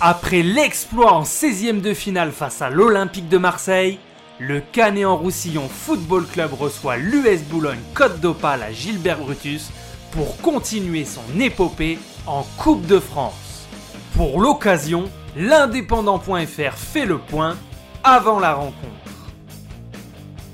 Après 0.00 0.42
l'exploit 0.42 1.14
en 1.14 1.22
16e 1.22 1.80
de 1.80 1.94
finale 1.94 2.30
face 2.30 2.60
à 2.60 2.68
l'Olympique 2.68 3.30
de 3.30 3.38
Marseille, 3.38 3.98
le 4.38 4.60
Canet 4.60 5.06
en 5.06 5.16
Roussillon 5.16 5.70
Football 5.70 6.26
Club 6.26 6.52
reçoit 6.52 6.98
l'US 6.98 7.42
Boulogne 7.44 7.80
Côte 7.94 8.20
d'Opale 8.20 8.62
à 8.62 8.72
Gilbert 8.72 9.18
Brutus 9.18 9.70
pour 10.10 10.36
continuer 10.42 11.06
son 11.06 11.40
épopée 11.40 11.98
en 12.26 12.42
Coupe 12.58 12.86
de 12.86 13.00
France. 13.00 13.66
Pour 14.14 14.38
l'occasion, 14.38 15.10
l'indépendant.fr 15.34 16.74
fait 16.74 17.06
le 17.06 17.16
point 17.16 17.56
avant 18.04 18.38
la 18.38 18.52
rencontre. 18.52 18.95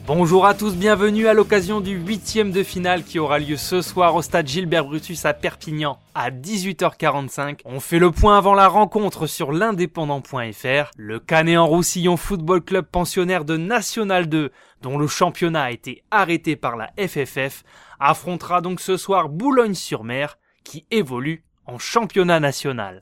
Bonjour 0.04 0.46
à 0.46 0.54
tous, 0.54 0.74
bienvenue 0.74 1.28
à 1.28 1.32
l'occasion 1.32 1.80
du 1.80 1.92
huitième 1.92 2.50
de 2.50 2.64
finale 2.64 3.04
qui 3.04 3.20
aura 3.20 3.38
lieu 3.38 3.56
ce 3.56 3.80
soir 3.82 4.16
au 4.16 4.20
stade 4.20 4.48
Gilbert 4.48 4.84
Brutus 4.84 5.24
à 5.24 5.32
Perpignan 5.32 6.00
à 6.16 6.32
18h45. 6.32 7.60
On 7.64 7.78
fait 7.78 8.00
le 8.00 8.10
point 8.10 8.36
avant 8.36 8.54
la 8.54 8.66
rencontre 8.66 9.28
sur 9.28 9.52
l'indépendant.fr. 9.52 10.90
Le 10.96 11.20
Canet 11.20 11.56
en 11.56 11.68
Roussillon 11.68 12.16
Football 12.16 12.62
Club 12.62 12.84
pensionnaire 12.90 13.44
de 13.44 13.56
National 13.56 14.28
2, 14.28 14.50
dont 14.80 14.98
le 14.98 15.06
championnat 15.06 15.62
a 15.62 15.70
été 15.70 16.02
arrêté 16.10 16.56
par 16.56 16.76
la 16.76 16.90
FFF, 16.98 17.62
affrontera 18.00 18.60
donc 18.60 18.80
ce 18.80 18.96
soir 18.96 19.28
Boulogne-sur-Mer 19.28 20.36
qui 20.64 20.84
évolue 20.90 21.44
en 21.64 21.78
championnat 21.78 22.40
national. 22.40 22.98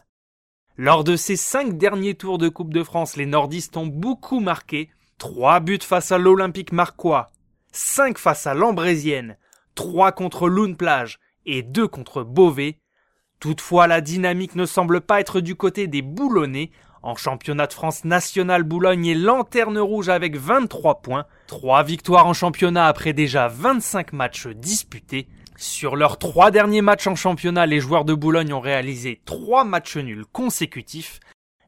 Lors 0.76 1.02
de 1.02 1.16
ces 1.16 1.37
cinq 1.37 1.78
derniers 1.78 2.14
tours 2.14 2.37
de 2.37 2.51
Coupe 2.51 2.74
de 2.74 2.82
France, 2.82 3.16
les 3.16 3.26
nordistes 3.26 3.78
ont 3.78 3.87
beaucoup 3.87 4.40
marqué 4.40 4.90
3 5.20 5.60
buts 5.60 5.79
face 5.83 6.12
à 6.12 6.19
l'Olympique 6.19 6.73
Marquois, 6.73 7.30
5 7.73 8.16
face 8.16 8.47
à 8.47 8.55
l'Ambrésienne, 8.55 9.37
3 9.74 10.12
contre 10.12 10.48
Loun 10.48 10.77
Plage 10.77 11.20
et 11.45 11.62
2 11.62 11.87
contre 11.88 12.23
Beauvais. 12.23 12.79
Toutefois, 13.38 13.87
la 13.87 14.01
dynamique 14.01 14.55
ne 14.55 14.65
semble 14.65 15.02
pas 15.02 15.20
être 15.20 15.41
du 15.41 15.56
côté 15.56 15.88
des 15.88 16.01
Boulonnais. 16.01 16.70
En 17.02 17.16
championnat 17.16 17.66
de 17.66 17.74
France 17.74 18.05
national, 18.06 18.62
Boulogne 18.62 19.09
est 19.09 19.15
lanterne 19.15 19.79
rouge 19.79 20.09
avec 20.09 20.38
23 20.38 21.02
points, 21.02 21.27
3 21.49 21.82
victoires 21.82 22.27
en 22.27 22.32
championnat 22.32 22.87
après 22.87 23.12
déjà 23.12 23.46
25 23.46 24.15
matchs 24.15 24.46
disputés. 24.46 25.29
Sur 25.59 25.96
leurs 25.96 26.18
3 26.18 26.51
derniers 26.51 26.80
matchs 26.80 27.09
en 27.09 27.15
championnat, 27.15 27.66
les 27.66 27.80
joueurs 27.80 28.07
de 28.07 28.15
Boulogne 28.15 28.55
ont 28.55 28.60
réalisé 28.60 29.21
3 29.27 29.65
matchs 29.65 29.99
nuls 29.99 30.24
consécutifs. 30.32 31.21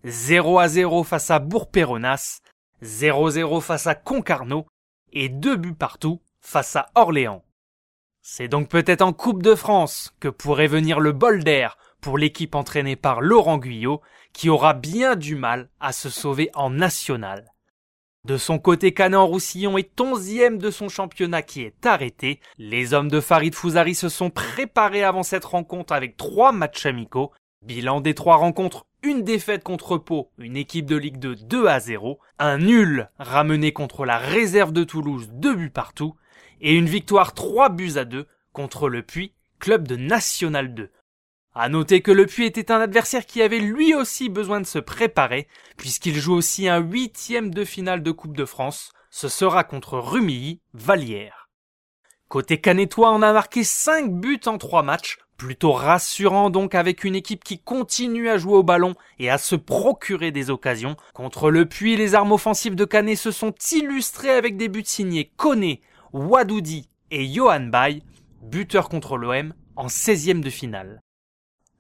0 0.05 0.59
à 0.59 0.69
0 0.69 1.05
face 1.05 1.31
à 1.31 1.39
Bourg-Péronas, 1.39 2.41
0-0 2.83 3.61
face 3.61 3.87
à 3.87 3.95
Concarneau 3.95 4.67
et 5.13 5.29
deux 5.29 5.57
buts 5.57 5.75
partout 5.75 6.21
face 6.41 6.77
à 6.77 6.91
Orléans. 6.95 7.45
C'est 8.23 8.49
donc 8.49 8.69
peut-être 8.69 9.03
en 9.03 9.13
Coupe 9.13 9.43
de 9.43 9.55
France 9.55 10.15
que 10.21 10.29
pourrait 10.29 10.69
venir 10.69 11.01
le 11.01 11.13
bol 11.13 11.43
d'air 11.43 11.77
pour 12.01 12.19
l'équipe 12.19 12.55
entraînée 12.55 12.97
par 12.97 13.21
Laurent 13.21 13.59
Guyot 13.59 14.01
qui 14.33 14.49
aura 14.49 14.75
bien 14.75 15.17
du 15.17 15.37
mal 15.37 15.71
à 15.81 15.93
se 15.93 16.09
sauver 16.09 16.51
en 16.55 16.71
national. 16.71 17.53
De 18.25 18.37
son 18.37 18.61
côté, 18.61 18.95
Canet-en-Roussillon 18.95 19.77
est 19.79 20.01
onzième 20.01 20.59
de 20.59 20.71
son 20.71 20.89
championnat 20.89 21.43
qui 21.43 21.63
est 21.63 21.85
arrêté. 21.85 22.39
Les 22.57 22.95
hommes 22.95 23.09
de 23.09 23.21
Farid 23.21 23.53
Fouzari 23.53 23.97
se 23.97 24.09
sont 24.09 24.31
préparés 24.31 25.03
avant 25.03 25.25
cette 25.25 25.45
rencontre 25.45 25.93
avec 25.93 26.17
trois 26.17 26.53
matchs 26.53 26.87
amicaux. 26.87 27.33
Bilan 27.63 28.01
des 28.01 28.15
trois 28.15 28.37
rencontres, 28.37 28.87
une 29.05 29.23
défaite 29.23 29.63
contre 29.63 29.97
Pau, 29.97 30.31
une 30.39 30.57
équipe 30.57 30.87
de 30.87 30.97
Ligue 30.97 31.19
2 31.19 31.37
2 31.37 31.67
à 31.67 31.79
0, 31.79 32.19
un 32.41 32.59
nul 32.59 33.09
ramené 33.19 33.73
contre 33.73 34.05
la 34.05 34.19
réserve 34.19 34.73
de 34.73 34.83
Toulouse 34.83 35.29
2 35.33 35.55
buts 35.55 35.71
partout, 35.71 36.17
et 36.61 36.75
une 36.75 36.87
victoire 36.87 37.35
3 37.35 37.69
buts 37.69 37.93
à 37.97 38.05
2 38.05 38.27
contre 38.53 38.89
le 38.89 39.03
Puy, 39.03 39.33
club 39.61 39.87
de 39.87 39.95
National 39.95 40.75
2. 40.75 40.91
À 41.55 41.69
noter 41.69 42.03
que 42.03 42.11
le 42.11 42.27
Puy 42.27 42.47
était 42.47 42.73
un 42.73 42.81
adversaire 42.81 43.27
qui 43.27 43.43
avait 43.43 43.61
lui 43.61 43.95
aussi 43.95 44.29
besoin 44.29 44.61
de 44.61 44.67
se 44.67 44.81
préparer, 44.81 45.47
puisqu'il 45.77 46.17
joue 46.17 46.35
aussi 46.35 46.69
un 46.69 46.79
huitième 46.79 47.55
de 47.55 47.65
finale 47.65 48.03
de 48.03 48.11
Coupe 48.11 48.37
de 48.37 48.45
France, 48.45 48.93
ce 49.11 49.29
sera 49.29 49.63
contre 49.63 49.99
Rumilly, 49.99 50.61
Vallière. 50.75 51.49
Côté 52.29 52.61
canetois, 52.61 53.13
on 53.13 53.23
a 53.23 53.33
marqué 53.33 53.63
5 53.63 54.11
buts 54.11 54.41
en 54.47 54.59
3 54.59 54.83
matchs, 54.83 55.19
Plutôt 55.43 55.73
rassurant 55.73 56.51
donc 56.51 56.77
avec 56.77 57.03
une 57.03 57.17
équipe 57.17 57.43
qui 57.43 57.59
continue 57.59 58.29
à 58.29 58.39
jouer 58.39 58.55
au 58.55 58.63
ballon 58.63 58.95
et 59.19 59.29
à 59.29 59.39
se 59.39 59.57
procurer 59.57 60.31
des 60.31 60.51
occasions. 60.51 60.97
Contre 61.15 61.51
le 61.51 61.67
puits, 61.67 61.97
les 61.97 62.15
armes 62.15 62.31
offensives 62.31 62.77
de 62.77 62.85
Canet 62.85 63.17
se 63.17 63.33
sont 63.33 63.53
illustrées 63.73 64.31
avec 64.31 64.57
des 64.57 64.69
buts 64.69 64.85
signés 64.85 65.33
Kone, 65.37 65.79
Wadoudi 66.13 66.89
et 67.11 67.27
Johan 67.27 67.63
Bay, 67.63 68.03
buteurs 68.41 68.89
contre 68.89 69.17
l'OM 69.17 69.53
en 69.75 69.89
16e 69.89 70.39
de 70.39 70.51
finale. 70.51 71.03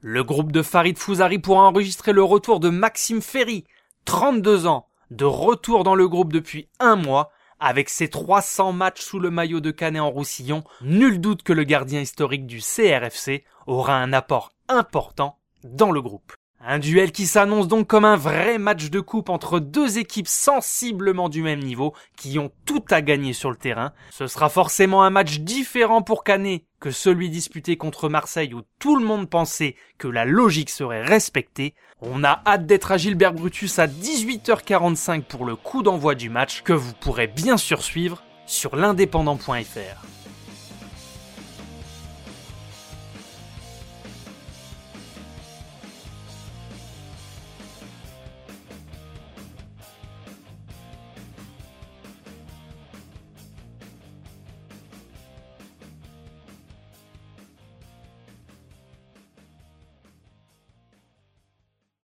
Le 0.00 0.24
groupe 0.24 0.50
de 0.50 0.62
Farid 0.62 0.98
Fouzari 0.98 1.38
pourra 1.38 1.62
enregistrer 1.62 2.12
le 2.12 2.24
retour 2.24 2.58
de 2.58 2.68
Maxime 2.68 3.22
Ferry, 3.22 3.62
32 4.06 4.66
ans, 4.66 4.88
de 5.12 5.24
retour 5.24 5.84
dans 5.84 5.94
le 5.94 6.08
groupe 6.08 6.32
depuis 6.32 6.66
un 6.80 6.96
mois 6.96 7.30
avec 7.62 7.88
ses 7.88 8.08
300 8.08 8.72
matchs 8.72 9.00
sous 9.00 9.20
le 9.20 9.30
maillot 9.30 9.60
de 9.60 9.70
Canet 9.70 10.02
en 10.02 10.10
Roussillon, 10.10 10.64
nul 10.82 11.20
doute 11.20 11.44
que 11.44 11.52
le 11.52 11.62
gardien 11.62 12.00
historique 12.00 12.46
du 12.46 12.58
CRFC 12.58 13.44
aura 13.66 13.96
un 13.96 14.12
apport 14.12 14.52
important 14.68 15.38
dans 15.62 15.92
le 15.92 16.02
groupe. 16.02 16.32
Un 16.64 16.78
duel 16.78 17.10
qui 17.10 17.26
s'annonce 17.26 17.66
donc 17.66 17.88
comme 17.88 18.04
un 18.04 18.16
vrai 18.16 18.56
match 18.56 18.88
de 18.88 19.00
coupe 19.00 19.30
entre 19.30 19.58
deux 19.58 19.98
équipes 19.98 20.28
sensiblement 20.28 21.28
du 21.28 21.42
même 21.42 21.58
niveau 21.58 21.92
qui 22.16 22.38
ont 22.38 22.52
tout 22.66 22.84
à 22.90 23.02
gagner 23.02 23.32
sur 23.32 23.50
le 23.50 23.56
terrain. 23.56 23.92
Ce 24.10 24.28
sera 24.28 24.48
forcément 24.48 25.02
un 25.02 25.10
match 25.10 25.40
différent 25.40 26.02
pour 26.02 26.22
Canet 26.22 26.64
que 26.78 26.92
celui 26.92 27.30
disputé 27.30 27.76
contre 27.76 28.08
Marseille 28.08 28.54
où 28.54 28.62
tout 28.78 28.96
le 28.96 29.04
monde 29.04 29.28
pensait 29.28 29.74
que 29.98 30.06
la 30.06 30.24
logique 30.24 30.70
serait 30.70 31.02
respectée. 31.02 31.74
On 32.00 32.22
a 32.22 32.40
hâte 32.46 32.66
d'être 32.66 32.92
à 32.92 32.96
Gilbert 32.96 33.34
Brutus 33.34 33.80
à 33.80 33.88
18h45 33.88 35.22
pour 35.22 35.44
le 35.44 35.56
coup 35.56 35.82
d'envoi 35.82 36.14
du 36.14 36.30
match 36.30 36.62
que 36.62 36.72
vous 36.72 36.92
pourrez 36.94 37.26
bien 37.26 37.56
sûr 37.56 37.82
suivre 37.82 38.22
sur 38.46 38.76
l'indépendant.fr. 38.76 40.11